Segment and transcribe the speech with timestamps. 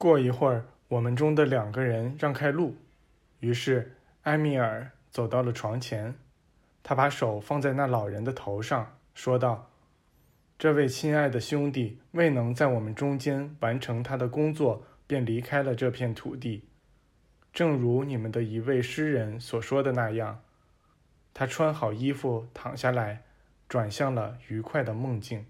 [0.00, 2.74] 过一会儿，我们中的两个人让开路，
[3.40, 6.14] 于是埃米尔走到了床前，
[6.82, 9.70] 他把手放在那老人的头上，说道
[10.58, 16.64] ：“这位亲爱的兄弟未能在我们中间完成他的工作，便离开了这片土地。
[17.52, 20.40] 正如你们的一位诗人所说的那样，
[21.34, 23.24] 他穿好衣服躺下来，
[23.68, 25.44] 转向了愉快的梦境。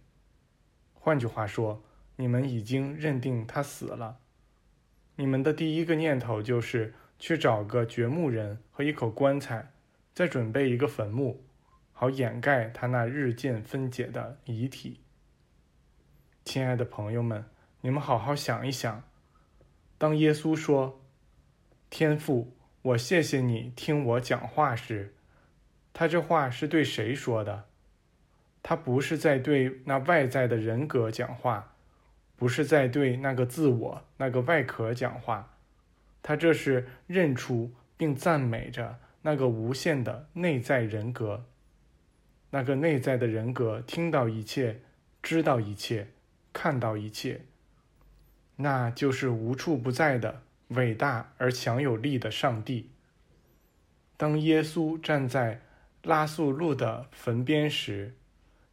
[0.92, 1.80] 换句话说，
[2.16, 4.16] 你们已经认定他死了。”
[5.20, 9.70] 你们的第一个念头就是去找个掘墓人和一口棺材，
[10.14, 11.44] 再准备一个坟墓，
[11.92, 15.00] 好掩盖他那日渐分解的遗体。
[16.42, 17.44] 亲爱的朋友们，
[17.82, 19.02] 你们好好想一想，
[19.98, 21.02] 当耶稣说
[21.90, 25.14] “天父，我谢谢你听我讲话”时，
[25.92, 27.66] 他这话是对谁说的？
[28.62, 31.74] 他不是在对那外在的人格讲话。
[32.40, 35.58] 不是在对那个自我、那个外壳讲话，
[36.22, 41.44] 他这是认出并赞美着那个无限的内在人格。
[42.48, 44.80] 那个内在的人格听到一切，
[45.22, 46.08] 知道一切，
[46.54, 47.42] 看到一切，
[48.56, 52.88] 那就是无处不在的伟大而强有力的上帝。
[54.16, 55.60] 当耶稣站在
[56.04, 58.14] 拉素路的坟边时，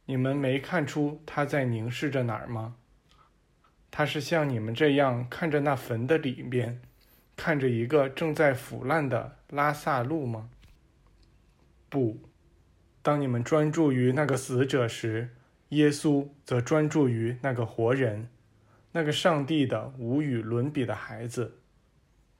[0.06, 2.78] 你们没看出他在凝视着哪儿吗？
[3.90, 6.82] 他是像你们这样看着那坟的里面，
[7.36, 10.50] 看着一个正在腐烂的拉萨路吗？
[11.90, 12.20] 不，
[13.02, 15.30] 当你们专注于那个死者时，
[15.70, 18.30] 耶稣则专注于那个活人，
[18.92, 21.60] 那个上帝的无与伦比的孩子。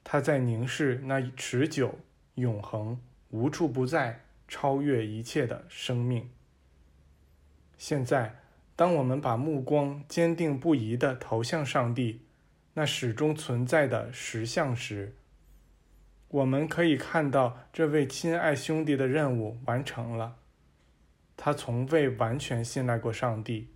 [0.04, 1.98] 他在凝视那持久、
[2.34, 6.30] 永恒、无处不在、超越一切的生命。
[7.76, 8.36] 现在。
[8.78, 12.20] 当我们把目光坚定不移地投向上帝，
[12.74, 15.16] 那始终存在的实相时，
[16.28, 20.36] 我们可以看到这位亲爱兄弟的任务完成了。
[21.36, 23.66] 他从未完全信赖过上帝，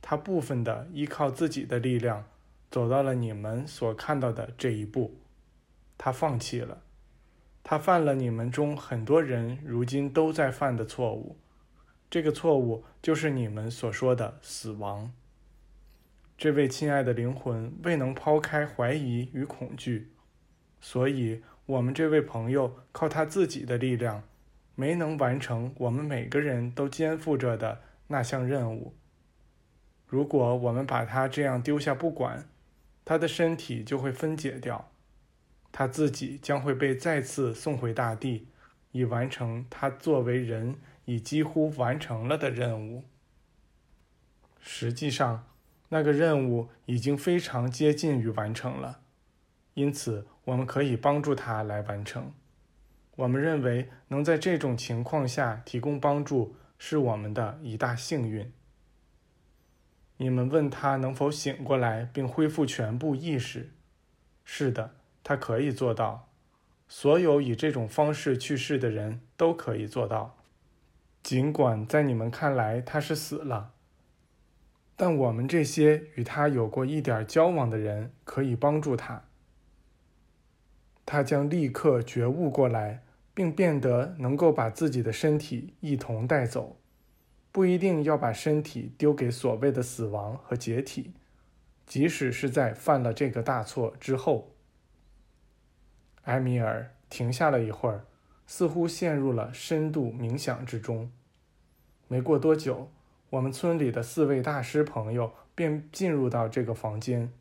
[0.00, 2.24] 他部分的依靠自己的力量，
[2.70, 5.18] 走到了你们所看到的这一步。
[5.98, 6.80] 他放弃了，
[7.62, 11.36] 他犯了你们中很多人如今都在犯的错误。
[12.10, 15.12] 这个错误就是你们所说的死亡。
[16.36, 20.10] 这位亲爱的灵魂未能抛开怀疑与恐惧，
[20.80, 24.24] 所以我们这位朋友靠他自己的力量，
[24.74, 28.96] 没能完成我们每个人都肩负着的那项任务。
[30.08, 32.48] 如果我们把他这样丢下不管，
[33.04, 34.90] 他的身体就会分解掉，
[35.70, 38.48] 他自己将会被再次送回大地，
[38.90, 40.74] 以完成他作为人。
[41.10, 43.02] 已几乎完成了的任务。
[44.60, 45.44] 实际上，
[45.88, 49.00] 那个任务已经非常接近于完成了，
[49.74, 52.32] 因此我们可以帮助他来完成。
[53.16, 58.52] 我们认为能在这种情况下提供帮助是我们的一大幸运。
[60.18, 63.72] 你们问他能否醒过来并恢复全部意识？
[64.44, 64.94] 是的，
[65.24, 66.28] 他可以做到。
[66.86, 70.36] 所有以这种方式去世的人都可以做到。
[71.22, 73.72] 尽管在你们看来他是死了，
[74.96, 79.24] 但我们这些与他有过一点交往的人可以帮助他。
[81.04, 83.02] 他将立刻觉悟过来，
[83.34, 86.78] 并变得能够把自己的身体一同带走，
[87.52, 91.12] 不一定要把身体丢给所谓的死亡和解体，
[91.86, 94.54] 即使是在犯了这个大错之后。
[96.24, 98.04] 埃米尔停下了一会儿。
[98.50, 101.08] 似乎陷入了深度冥想之中。
[102.08, 102.90] 没过多久，
[103.30, 107.32] 我们村里的四位大师朋友便进入到这个房间，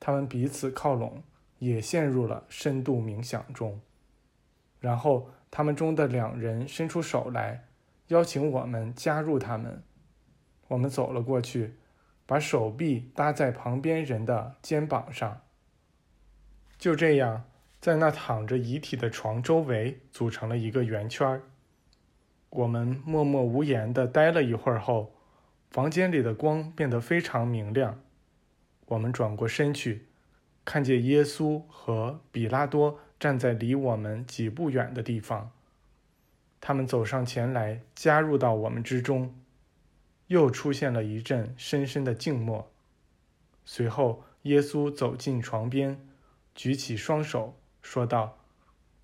[0.00, 1.22] 他们彼此靠拢，
[1.60, 3.80] 也陷入了深度冥想中。
[4.80, 7.68] 然后，他们中的两人伸出手来，
[8.08, 9.84] 邀请我们加入他们。
[10.66, 11.76] 我们走了过去，
[12.26, 15.42] 把手臂搭在旁边人的肩膀上。
[16.76, 17.44] 就这样。
[17.80, 21.40] 在那躺着遗体的床周围组成了一个圆圈。
[22.50, 25.14] 我们默默无言地待了一会儿后，
[25.70, 28.02] 房间里的光变得非常明亮。
[28.86, 30.06] 我们转过身去，
[30.64, 35.50] 看见耶稣和比拉多站在离我们几步远的地方。
[36.60, 39.34] 他们走上前来，加入到我们之中。
[40.26, 42.70] 又出现了一阵深深的静默。
[43.64, 45.98] 随后，耶稣走进床边，
[46.54, 47.59] 举起双手。
[47.82, 48.38] 说道：“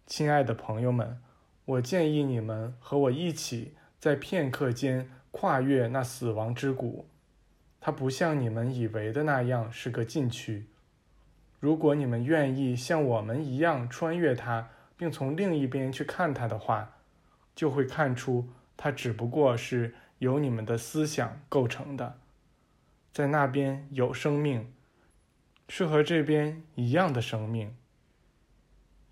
[0.07, 1.21] 亲爱的朋友们，
[1.65, 7.09] 我建议你们和我一起在片刻间跨越那死亡之谷。
[7.81, 10.67] 它不像你们以为的那样是个禁区。
[11.59, 16.97] 如果你们愿意像我们一样穿越它，并从另一边去看它的话，
[17.55, 22.19] 就会看出它只不过是由你们的思想构成的。
[23.13, 24.73] 在那边有生命，
[25.69, 27.75] 是和这边一样的生命。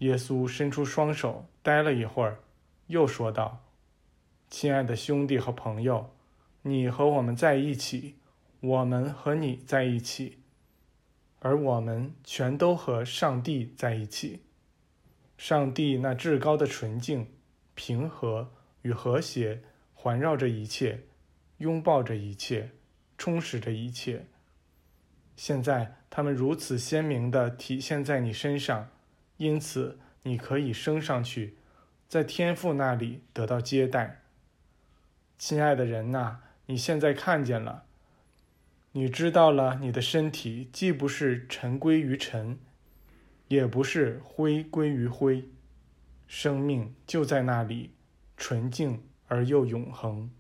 [0.05, 2.41] 耶稣伸出双手，待了一会儿，
[2.89, 3.65] 又说道
[4.51, 6.15] ：“亲爱的兄弟和朋友，
[6.61, 8.17] 你和我们在一起，
[8.61, 10.41] 我们和你在一起，
[11.39, 14.43] 而我们全都和上帝在一起。
[15.39, 17.27] 上帝那至高的纯净、
[17.75, 18.53] 平和
[18.83, 19.63] 与和谐，
[19.95, 21.07] 环绕着一切，
[21.59, 22.73] 拥抱着一切，
[23.17, 24.27] 充实着一切。
[25.35, 28.91] 现在，他们如此鲜明地体现在你身上。”
[29.37, 31.57] 因此，你可以升上去，
[32.09, 34.23] 在天父那里得到接待。
[35.37, 37.85] 亲爱的人呐，你现在看见了，
[38.93, 42.59] 你知道了，你的身体既不是尘归于尘，
[43.49, 45.49] 也不是灰归于灰，
[46.27, 47.91] 生命就在那里，
[48.37, 50.31] 纯净而又永恒。